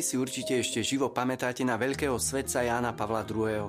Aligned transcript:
Mnohí 0.00 0.16
si 0.16 0.16
určite 0.16 0.56
ešte 0.56 0.80
živo 0.80 1.12
pamätáte 1.12 1.60
na 1.60 1.76
veľkého 1.76 2.16
svetca 2.16 2.64
Jána 2.64 2.96
Pavla 2.96 3.20
II. 3.20 3.68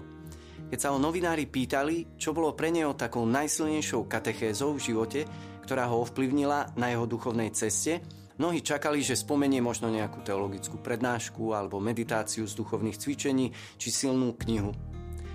Keď 0.72 0.80
sa 0.80 0.96
ho 0.96 0.98
novinári 1.04 1.44
pýtali, 1.44 2.16
čo 2.16 2.32
bolo 2.32 2.56
pre 2.56 2.72
neho 2.72 2.96
takou 2.96 3.28
najsilnejšou 3.28 4.08
katechézou 4.08 4.80
v 4.80 4.80
živote, 4.80 5.20
ktorá 5.68 5.92
ho 5.92 6.00
ovplyvnila 6.08 6.72
na 6.80 6.88
jeho 6.88 7.04
duchovnej 7.04 7.52
ceste, 7.52 8.00
mnohí 8.40 8.64
čakali, 8.64 9.04
že 9.04 9.20
spomenie 9.20 9.60
možno 9.60 9.92
nejakú 9.92 10.24
teologickú 10.24 10.80
prednášku 10.80 11.52
alebo 11.52 11.84
meditáciu 11.84 12.48
z 12.48 12.56
duchovných 12.56 12.96
cvičení 12.96 13.52
či 13.76 13.92
silnú 13.92 14.32
knihu. 14.48 14.72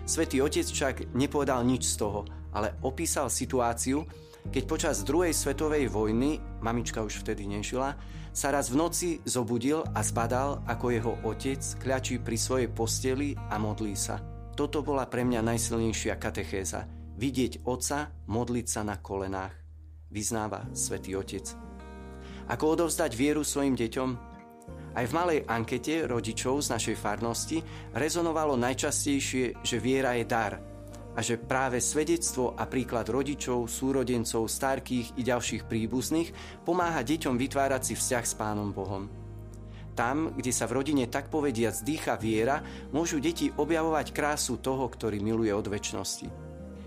Svetý 0.08 0.40
otec 0.40 0.64
však 0.64 1.12
nepovedal 1.12 1.60
nič 1.60 1.92
z 1.92 2.00
toho, 2.00 2.24
ale 2.56 2.72
opísal 2.80 3.28
situáciu, 3.28 4.00
keď 4.52 4.64
počas 4.64 5.02
druhej 5.02 5.34
svetovej 5.34 5.90
vojny, 5.90 6.38
mamička 6.62 7.02
už 7.02 7.24
vtedy 7.24 7.46
nežila, 7.50 7.98
sa 8.36 8.52
raz 8.52 8.68
v 8.68 8.76
noci 8.76 9.10
zobudil 9.24 9.80
a 9.80 10.04
zbadal, 10.04 10.60
ako 10.68 10.86
jeho 10.92 11.12
otec 11.24 11.60
kľačí 11.80 12.20
pri 12.20 12.36
svojej 12.36 12.68
posteli 12.68 13.32
a 13.32 13.56
modlí 13.56 13.96
sa. 13.96 14.20
Toto 14.52 14.84
bola 14.84 15.08
pre 15.08 15.24
mňa 15.24 15.40
najsilnejšia 15.40 16.20
katechéza. 16.20 16.84
Vidieť 17.16 17.64
otca, 17.64 18.12
modliť 18.28 18.66
sa 18.68 18.84
na 18.84 19.00
kolenách. 19.00 19.56
Vyznáva 20.12 20.68
svätý 20.76 21.16
Otec. 21.16 21.48
Ako 22.52 22.76
odovzdať 22.76 23.16
vieru 23.16 23.40
svojim 23.40 23.72
deťom? 23.72 24.10
Aj 24.96 25.04
v 25.04 25.12
malej 25.16 25.40
ankete 25.48 26.04
rodičov 26.04 26.60
z 26.60 26.72
našej 26.76 26.96
farnosti 26.96 27.58
rezonovalo 27.96 28.56
najčastejšie, 28.60 29.64
že 29.64 29.76
viera 29.80 30.12
je 30.16 30.24
dar– 30.28 30.54
a 31.16 31.24
že 31.24 31.40
práve 31.40 31.80
svedectvo 31.80 32.52
a 32.52 32.68
príklad 32.68 33.08
rodičov, 33.08 33.66
súrodencov, 33.66 34.46
starkých 34.46 35.16
i 35.16 35.22
ďalších 35.24 35.64
príbuzných 35.64 36.62
pomáha 36.68 37.00
deťom 37.00 37.34
vytvárať 37.40 37.82
si 37.82 37.94
vzťah 37.96 38.24
s 38.28 38.34
Pánom 38.36 38.70
Bohom. 38.70 39.08
Tam, 39.96 40.36
kde 40.36 40.52
sa 40.52 40.68
v 40.68 40.76
rodine 40.76 41.08
tak 41.08 41.32
povediac 41.32 41.72
dýcha 41.80 42.20
viera, 42.20 42.60
môžu 42.92 43.16
deti 43.16 43.48
objavovať 43.48 44.12
krásu 44.12 44.60
toho, 44.60 44.84
ktorý 44.92 45.24
miluje 45.24 45.48
od 45.56 45.64
väčšnosti. 45.64 46.28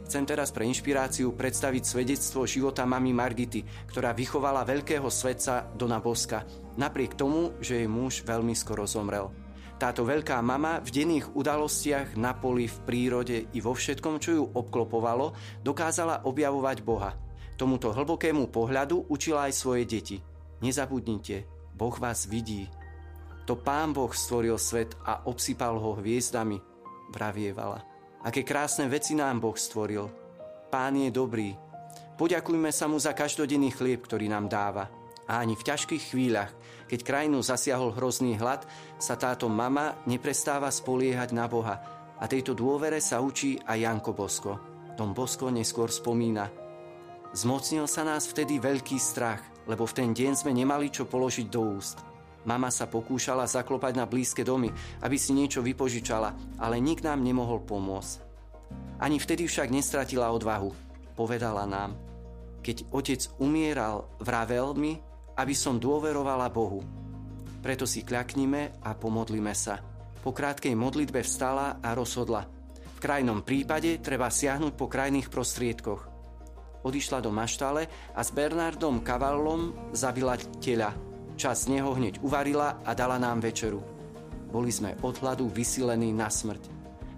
Chcem 0.06 0.26
teraz 0.26 0.54
pre 0.54 0.66
inšpiráciu 0.66 1.34
predstaviť 1.34 1.84
svedectvo 1.86 2.46
života 2.46 2.86
mamy 2.86 3.14
Margity, 3.14 3.66
ktorá 3.90 4.14
vychovala 4.14 4.66
veľkého 4.66 5.06
svetca 5.10 5.74
Dona 5.74 6.02
Boska, 6.02 6.46
napriek 6.78 7.18
tomu, 7.18 7.58
že 7.62 7.82
jej 7.82 7.90
muž 7.90 8.22
veľmi 8.26 8.54
skoro 8.54 8.86
zomrel. 8.86 9.49
Táto 9.80 10.04
veľká 10.04 10.44
mama 10.44 10.84
v 10.84 10.92
denných 10.92 11.40
udalostiach 11.40 12.20
na 12.20 12.36
poli, 12.36 12.68
v 12.68 12.78
prírode 12.84 13.48
i 13.56 13.60
vo 13.64 13.72
všetkom, 13.72 14.20
čo 14.20 14.30
ju 14.36 14.44
obklopovalo, 14.44 15.32
dokázala 15.64 16.28
objavovať 16.28 16.78
Boha. 16.84 17.16
Tomuto 17.56 17.96
hlbokému 17.96 18.52
pohľadu 18.52 19.08
učila 19.08 19.48
aj 19.48 19.54
svoje 19.56 19.88
deti. 19.88 20.20
Nezabudnite, 20.60 21.48
Boh 21.80 21.96
vás 21.96 22.28
vidí. 22.28 22.68
To 23.48 23.56
Pán 23.56 23.96
Boh 23.96 24.12
stvoril 24.12 24.60
svet 24.60 25.00
a 25.08 25.24
obsypal 25.32 25.80
ho 25.80 25.96
hviezdami, 25.96 26.60
vravievala. 27.16 27.80
Aké 28.28 28.44
krásne 28.44 28.92
veci 28.92 29.16
nám 29.16 29.40
Boh 29.40 29.56
stvoril. 29.56 30.12
Pán 30.68 31.00
je 31.00 31.08
dobrý. 31.08 31.56
Poďakujme 32.20 32.68
sa 32.76 32.92
mu 32.92 33.00
za 33.00 33.16
každodenný 33.16 33.72
chlieb, 33.72 34.04
ktorý 34.04 34.28
nám 34.28 34.52
dáva. 34.52 34.92
A 35.30 35.46
ani 35.46 35.54
v 35.54 35.62
ťažkých 35.62 36.10
chvíľach, 36.10 36.50
keď 36.90 37.06
krajinu 37.06 37.46
zasiahol 37.46 37.94
hrozný 37.94 38.34
hlad, 38.42 38.66
sa 38.98 39.14
táto 39.14 39.46
mama 39.46 39.94
neprestáva 40.10 40.74
spoliehať 40.74 41.38
na 41.38 41.46
Boha 41.46 41.78
a 42.18 42.26
tejto 42.26 42.58
dôvere 42.58 42.98
sa 42.98 43.22
učí 43.22 43.62
aj 43.62 43.78
Janko 43.78 44.12
Bosko. 44.18 44.54
Tom 44.98 45.14
Bosko 45.14 45.54
neskôr 45.54 45.94
spomína. 45.94 46.50
Zmocnil 47.30 47.86
sa 47.86 48.02
nás 48.02 48.26
vtedy 48.26 48.58
veľký 48.58 48.98
strach, 48.98 49.46
lebo 49.70 49.86
v 49.86 49.96
ten 50.02 50.10
deň 50.18 50.34
sme 50.34 50.52
nemali 50.52 50.90
čo 50.90 51.06
položiť 51.06 51.46
do 51.46 51.78
úst. 51.78 52.02
Mama 52.50 52.74
sa 52.74 52.90
pokúšala 52.90 53.46
zaklopať 53.46 53.94
na 53.94 54.10
blízke 54.10 54.42
domy, 54.42 54.74
aby 55.06 55.14
si 55.22 55.38
niečo 55.38 55.62
vypožičala, 55.62 56.58
ale 56.58 56.82
nik 56.82 57.06
nám 57.06 57.22
nemohol 57.22 57.62
pomôcť. 57.62 58.26
Ani 58.98 59.22
vtedy 59.22 59.46
však 59.46 59.70
nestratila 59.70 60.34
odvahu. 60.34 60.74
Povedala 61.14 61.70
nám, 61.70 61.94
keď 62.66 62.88
otec 62.92 63.22
umieral, 63.38 64.10
vravel 64.20 64.74
mi, 64.74 64.98
aby 65.40 65.56
som 65.56 65.80
dôverovala 65.80 66.52
Bohu. 66.52 66.84
Preto 67.64 67.88
si 67.88 68.04
kľaknime 68.04 68.84
a 68.84 68.92
pomodlíme 68.92 69.56
sa. 69.56 69.80
Po 70.20 70.36
krátkej 70.36 70.76
modlitbe 70.76 71.24
vstala 71.24 71.80
a 71.80 71.96
rozhodla. 71.96 72.44
V 73.00 73.00
krajnom 73.00 73.40
prípade 73.48 74.04
treba 74.04 74.28
siahnuť 74.28 74.76
po 74.76 74.92
krajných 74.92 75.32
prostriedkoch. 75.32 76.12
Odišla 76.84 77.24
do 77.24 77.32
maštale 77.32 77.88
a 78.12 78.20
s 78.20 78.36
Bernardom 78.36 79.00
Kavallom 79.00 79.96
zabila 79.96 80.36
teľa. 80.60 80.92
Čas 81.40 81.68
z 81.68 81.80
neho 81.80 81.96
hneď 81.96 82.20
uvarila 82.20 82.84
a 82.84 82.92
dala 82.92 83.16
nám 83.16 83.40
večeru. 83.40 83.80
Boli 84.52 84.76
sme 84.76 85.00
od 85.00 85.16
hladu 85.24 85.48
vysilení 85.48 86.12
na 86.12 86.28
smrť. 86.28 86.68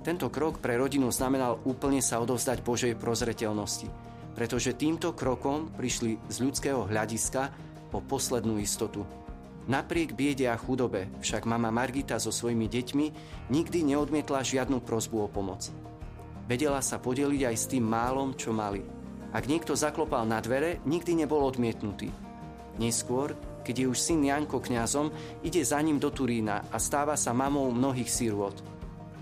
Tento 0.05 0.29
krok 0.33 0.61
pre 0.61 0.77
rodinu 0.77 1.09
znamenal 1.13 1.61
úplne 1.65 2.01
sa 2.01 2.21
odovzdať 2.21 2.65
Božej 2.65 2.93
prozreteľnosti, 2.97 3.89
pretože 4.33 4.77
týmto 4.77 5.13
krokom 5.13 5.69
prišli 5.73 6.17
z 6.25 6.37
ľudského 6.41 6.85
hľadiska 6.89 7.70
o 7.91 7.99
poslednú 7.99 8.57
istotu. 8.57 9.05
Napriek 9.69 10.17
biede 10.17 10.49
a 10.49 10.57
chudobe 10.57 11.07
však 11.21 11.45
mama 11.45 11.69
Margita 11.69 12.17
so 12.17 12.33
svojimi 12.33 12.65
deťmi 12.65 13.05
nikdy 13.53 13.93
neodmietla 13.93 14.41
žiadnu 14.41 14.81
prozbu 14.81 15.17
o 15.21 15.27
pomoc. 15.29 15.69
Vedela 16.49 16.81
sa 16.81 16.97
podeliť 16.97 17.41
aj 17.47 17.55
s 17.55 17.69
tým 17.69 17.85
málom, 17.85 18.33
čo 18.33 18.51
mali. 18.51 18.81
Ak 19.31 19.47
niekto 19.47 19.77
zaklopal 19.77 20.27
na 20.27 20.43
dvere, 20.43 20.83
nikdy 20.83 21.23
nebol 21.23 21.45
odmietnutý. 21.47 22.11
Neskôr, 22.81 23.37
keď 23.61 23.85
je 23.85 23.85
už 23.87 23.99
syn 24.01 24.25
Janko 24.25 24.59
kňazom, 24.59 25.13
ide 25.45 25.61
za 25.61 25.79
ním 25.79 26.01
do 26.01 26.09
Turína 26.09 26.67
a 26.73 26.77
stáva 26.81 27.15
sa 27.15 27.31
mamou 27.31 27.69
mnohých 27.71 28.09
sírvot. 28.09 28.57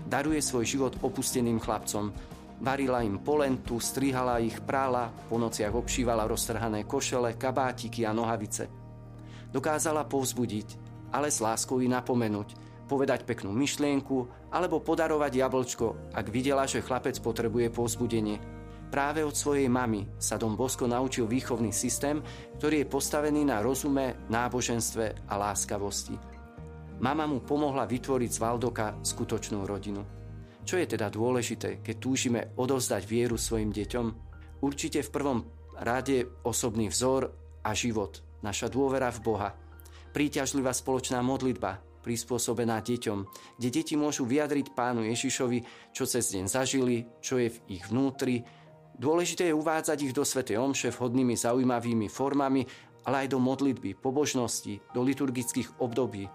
Daruje 0.08 0.42
svoj 0.42 0.66
život 0.66 0.92
opusteným 1.04 1.62
chlapcom, 1.62 2.10
Varila 2.60 3.00
im 3.00 3.24
polentu, 3.24 3.80
strihala 3.80 4.36
ich, 4.36 4.60
prála, 4.60 5.08
po 5.08 5.40
nociach 5.40 5.72
obšívala 5.72 6.28
roztrhané 6.28 6.84
košele, 6.84 7.40
kabátiky 7.40 8.04
a 8.04 8.12
nohavice. 8.12 8.68
Dokázala 9.48 10.04
povzbudiť, 10.04 10.68
ale 11.08 11.32
s 11.32 11.40
láskou 11.40 11.80
i 11.80 11.88
napomenúť, 11.88 12.52
povedať 12.84 13.24
peknú 13.24 13.56
myšlienku 13.56 14.28
alebo 14.52 14.84
podarovať 14.84 15.32
jablčko, 15.40 16.12
ak 16.12 16.26
videla, 16.28 16.68
že 16.68 16.84
chlapec 16.84 17.16
potrebuje 17.24 17.72
povzbudenie. 17.72 18.36
Práve 18.92 19.24
od 19.24 19.32
svojej 19.32 19.70
mamy 19.70 20.20
sa 20.20 20.36
Dom 20.36 20.52
Bosko 20.52 20.84
naučil 20.84 21.24
výchovný 21.24 21.72
systém, 21.72 22.20
ktorý 22.60 22.84
je 22.84 22.90
postavený 22.92 23.46
na 23.48 23.64
rozume, 23.64 24.20
náboženstve 24.28 25.30
a 25.30 25.34
láskavosti. 25.40 26.18
Mama 27.00 27.24
mu 27.24 27.40
pomohla 27.40 27.88
vytvoriť 27.88 28.30
z 28.36 28.42
Valdoka 28.42 29.00
skutočnú 29.00 29.64
rodinu. 29.64 30.19
Čo 30.64 30.76
je 30.76 30.86
teda 30.86 31.10
dôležité, 31.10 31.82
keď 31.82 31.96
túžime 31.98 32.40
odovzdať 32.54 33.02
vieru 33.08 33.40
svojim 33.40 33.72
deťom? 33.74 34.06
Určite 34.60 35.00
v 35.02 35.10
prvom 35.10 35.38
rade 35.80 36.28
osobný 36.44 36.92
vzor 36.92 37.32
a 37.64 37.72
život, 37.72 38.20
naša 38.44 38.68
dôvera 38.68 39.08
v 39.08 39.20
Boha. 39.24 39.50
Príťažlivá 40.12 40.76
spoločná 40.76 41.24
modlitba, 41.24 41.80
prispôsobená 42.04 42.80
deťom, 42.80 43.18
kde 43.56 43.68
deti 43.68 43.94
môžu 43.96 44.24
vyjadriť 44.28 44.72
pánu 44.76 45.04
Ježišovi, 45.08 45.92
čo 45.92 46.04
cez 46.04 46.32
deň 46.32 46.44
zažili, 46.48 47.08
čo 47.20 47.40
je 47.40 47.52
v 47.52 47.58
ich 47.80 47.84
vnútri. 47.88 48.44
Dôležité 49.00 49.48
je 49.48 49.56
uvádzať 49.56 49.98
ich 50.08 50.16
do 50.16 50.24
Sv. 50.24 50.44
Omše 50.44 50.92
vhodnými 50.92 51.36
zaujímavými 51.36 52.08
formami, 52.12 52.64
ale 53.08 53.24
aj 53.24 53.28
do 53.32 53.38
modlitby, 53.40 53.96
pobožnosti, 53.96 54.80
do 54.92 55.00
liturgických 55.00 55.80
období. 55.80 56.28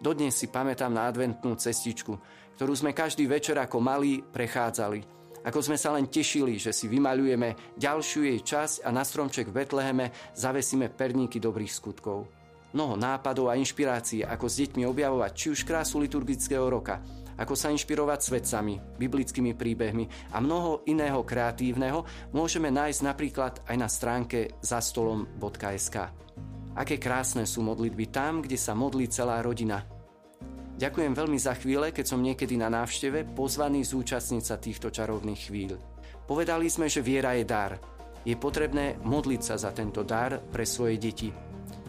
Dodnes 0.00 0.36
si 0.36 0.52
pamätám 0.52 0.92
na 0.92 1.08
adventnú 1.08 1.56
cestičku, 1.56 2.16
ktorú 2.56 2.72
sme 2.72 2.96
každý 2.96 3.28
večer 3.28 3.56
ako 3.56 3.80
malí 3.80 4.20
prechádzali. 4.20 5.16
Ako 5.46 5.62
sme 5.62 5.78
sa 5.78 5.94
len 5.94 6.10
tešili, 6.10 6.58
že 6.58 6.74
si 6.74 6.90
vymaľujeme 6.90 7.78
ďalšiu 7.78 8.20
jej 8.26 8.40
časť 8.42 8.82
a 8.82 8.90
na 8.90 9.06
stromček 9.06 9.46
v 9.46 9.62
Betleheme 9.62 10.10
zavesíme 10.34 10.90
perníky 10.90 11.38
dobrých 11.38 11.70
skutkov. 11.70 12.26
Mnoho 12.74 12.98
nápadov 12.98 13.48
a 13.48 13.54
inšpirácií, 13.54 14.26
ako 14.26 14.50
s 14.50 14.58
deťmi 14.58 14.82
objavovať 14.84 15.32
či 15.32 15.46
už 15.54 15.62
krásu 15.62 16.02
liturgického 16.02 16.66
roka, 16.66 16.98
ako 17.38 17.54
sa 17.54 17.70
inšpirovať 17.70 18.20
svetcami, 18.26 18.74
biblickými 18.98 19.52
príbehmi 19.54 20.34
a 20.34 20.42
mnoho 20.42 20.82
iného 20.88 21.22
kreatívneho 21.22 22.02
môžeme 22.34 22.72
nájsť 22.72 23.00
napríklad 23.06 23.54
aj 23.70 23.76
na 23.78 23.88
stránke 23.88 24.56
zastolom.sk. 24.64 25.96
Aké 26.76 27.00
krásne 27.00 27.48
sú 27.48 27.64
modlitby 27.64 28.12
tam, 28.12 28.44
kde 28.44 28.60
sa 28.60 28.76
modlí 28.76 29.08
celá 29.08 29.40
rodina– 29.40 29.82
Ďakujem 30.76 31.16
veľmi 31.16 31.40
za 31.40 31.56
chvíle, 31.56 31.88
keď 31.88 32.04
som 32.04 32.20
niekedy 32.20 32.60
na 32.60 32.68
návšteve 32.68 33.32
pozvaný 33.32 33.80
zúčastniť 33.80 34.44
sa 34.44 34.60
týchto 34.60 34.92
čarovných 34.92 35.48
chvíľ. 35.48 35.80
Povedali 36.28 36.68
sme, 36.68 36.84
že 36.92 37.00
viera 37.00 37.32
je 37.32 37.48
dar. 37.48 37.80
Je 38.28 38.36
potrebné 38.36 39.00
modliť 39.00 39.40
sa 39.40 39.56
za 39.56 39.72
tento 39.72 40.04
dar 40.04 40.36
pre 40.36 40.68
svoje 40.68 41.00
deti. 41.00 41.32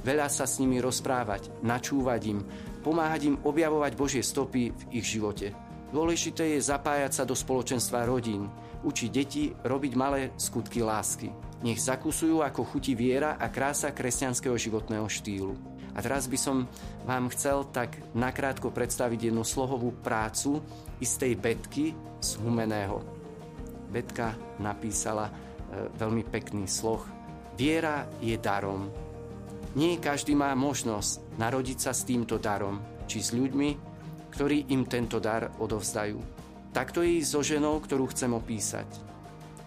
Veľa 0.08 0.32
sa 0.32 0.48
s 0.48 0.64
nimi 0.64 0.80
rozprávať, 0.80 1.52
načúvať 1.68 2.22
im, 2.32 2.40
pomáhať 2.80 3.28
im 3.28 3.36
objavovať 3.44 3.92
Božie 4.00 4.24
stopy 4.24 4.72
v 4.72 5.04
ich 5.04 5.20
živote. 5.20 5.52
Dôležité 5.92 6.56
je 6.56 6.64
zapájať 6.64 7.12
sa 7.12 7.24
do 7.28 7.36
spoločenstva 7.36 8.08
rodín, 8.08 8.48
učiť 8.88 9.10
deti 9.12 9.52
robiť 9.52 9.94
malé 10.00 10.32
skutky 10.40 10.80
lásky. 10.80 11.28
Nech 11.66 11.82
zakusujú, 11.82 12.46
ako 12.46 12.62
chutí 12.62 12.94
viera 12.94 13.40
a 13.42 13.50
krása 13.50 13.90
kresťanského 13.90 14.54
životného 14.54 15.10
štýlu. 15.10 15.58
A 15.98 16.00
teraz 16.06 16.30
by 16.30 16.38
som 16.38 16.70
vám 17.10 17.34
chcel 17.34 17.66
tak 17.74 17.98
nakrátko 18.14 18.70
predstaviť 18.70 19.34
jednu 19.34 19.42
slohovú 19.42 19.98
prácu 20.06 20.62
istej 21.02 21.34
Betky 21.42 21.98
z 22.22 22.30
Humeného. 22.38 23.02
Betka 23.90 24.38
napísala 24.62 25.26
e, 25.26 25.34
veľmi 25.98 26.22
pekný 26.30 26.70
sloh. 26.70 27.02
Viera 27.58 28.06
je 28.22 28.38
darom. 28.38 28.94
Nie 29.74 29.98
každý 29.98 30.38
má 30.38 30.54
možnosť 30.54 31.42
narodiť 31.42 31.78
sa 31.82 31.92
s 31.98 32.06
týmto 32.06 32.38
darom, 32.38 32.78
či 33.10 33.18
s 33.18 33.34
ľuďmi, 33.34 33.70
ktorí 34.30 34.70
im 34.70 34.86
tento 34.86 35.18
dar 35.18 35.50
odovzdajú. 35.58 36.22
Takto 36.78 37.02
je 37.02 37.26
so 37.26 37.42
ženou, 37.42 37.82
ktorú 37.82 38.06
chcem 38.14 38.38
opísať. 38.38 38.86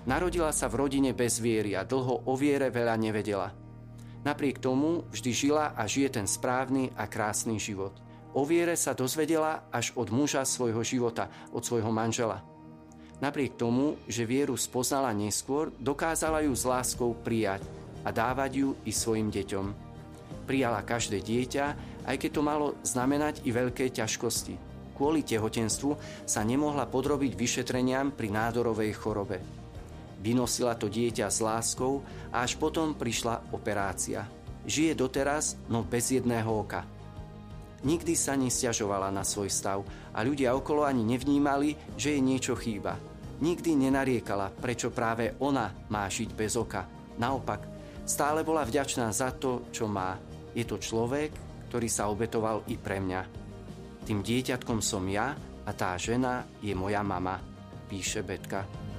Narodila 0.08 0.52
sa 0.52 0.68
v 0.68 0.80
rodine 0.86 1.12
bez 1.12 1.40
viery 1.40 1.76
a 1.76 1.84
dlho 1.84 2.24
o 2.24 2.32
viere 2.36 2.72
veľa 2.72 2.96
nevedela. 2.96 3.52
Napriek 4.20 4.60
tomu 4.60 5.04
vždy 5.12 5.30
žila 5.32 5.72
a 5.72 5.88
žije 5.88 6.20
ten 6.20 6.26
správny 6.28 6.92
a 6.96 7.08
krásny 7.08 7.56
život. 7.56 7.96
O 8.36 8.44
viere 8.44 8.76
sa 8.76 8.92
dozvedela 8.92 9.68
až 9.72 9.92
od 9.96 10.12
muža 10.12 10.44
svojho 10.44 10.80
života, 10.84 11.28
od 11.50 11.64
svojho 11.64 11.90
manžela. 11.90 12.44
Napriek 13.20 13.60
tomu, 13.60 14.00
že 14.08 14.24
vieru 14.24 14.56
spoznala 14.56 15.12
neskôr, 15.12 15.72
dokázala 15.76 16.40
ju 16.44 16.52
s 16.56 16.64
láskou 16.64 17.12
prijať 17.12 17.60
a 18.00 18.08
dávať 18.08 18.64
ju 18.64 18.68
i 18.88 18.92
svojim 18.92 19.28
deťom. 19.28 19.66
Prijala 20.48 20.80
každé 20.80 21.20
dieťa 21.20 21.90
aj 22.06 22.16
keď 22.16 22.30
to 22.32 22.42
malo 22.42 22.68
znamenať 22.82 23.44
i 23.44 23.50
veľké 23.52 23.92
ťažkosti. 23.92 24.54
Kvôli 24.96 25.24
tehotenstvu 25.24 25.96
sa 26.28 26.44
nemohla 26.44 26.84
podrobiť 26.88 27.32
vyšetreniam 27.32 28.12
pri 28.12 28.28
nádorovej 28.28 28.90
chorobe. 28.98 29.59
Vynosila 30.20 30.76
to 30.76 30.92
dieťa 30.92 31.32
s 31.32 31.40
láskou 31.40 32.04
a 32.28 32.44
až 32.44 32.60
potom 32.60 32.92
prišla 32.92 33.56
operácia. 33.56 34.28
Žije 34.68 34.92
doteraz, 34.92 35.56
no 35.72 35.80
bez 35.80 36.12
jedného 36.12 36.52
oka. 36.52 36.84
Nikdy 37.80 38.12
sa 38.12 38.36
nesťažovala 38.36 39.08
na 39.08 39.24
svoj 39.24 39.48
stav 39.48 39.80
a 40.12 40.20
ľudia 40.20 40.52
okolo 40.52 40.84
ani 40.84 41.00
nevnímali, 41.00 41.96
že 41.96 42.12
jej 42.12 42.20
niečo 42.20 42.52
chýba. 42.52 43.00
Nikdy 43.40 43.72
nenariekala, 43.88 44.52
prečo 44.52 44.92
práve 44.92 45.32
ona 45.40 45.72
má 45.88 46.04
žiť 46.04 46.36
bez 46.36 46.60
oka. 46.60 46.84
Naopak, 47.16 47.64
stále 48.04 48.44
bola 48.44 48.68
vďačná 48.68 49.08
za 49.16 49.32
to, 49.32 49.72
čo 49.72 49.88
má. 49.88 50.20
Je 50.52 50.68
to 50.68 50.76
človek, 50.76 51.32
ktorý 51.72 51.88
sa 51.88 52.12
obetoval 52.12 52.68
i 52.68 52.76
pre 52.76 53.00
mňa. 53.00 53.22
Tým 54.04 54.20
dieťatkom 54.20 54.84
som 54.84 55.08
ja 55.08 55.32
a 55.64 55.70
tá 55.72 55.96
žena 55.96 56.44
je 56.60 56.76
moja 56.76 57.00
mama, 57.00 57.40
píše 57.88 58.20
Betka. 58.20 58.89